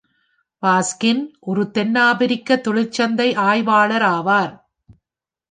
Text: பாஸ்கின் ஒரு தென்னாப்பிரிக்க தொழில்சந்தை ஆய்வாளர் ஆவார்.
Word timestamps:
பாஸ்கின் 0.63 1.21
ஒரு 1.39 1.71
தென்னாப்பிரிக்க 1.71 2.61
தொழில்சந்தை 2.67 3.35
ஆய்வாளர் 3.35 4.01
ஆவார். 4.01 4.53